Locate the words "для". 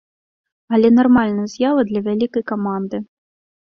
1.93-2.05